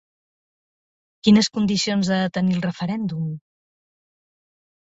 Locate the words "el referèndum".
2.57-3.31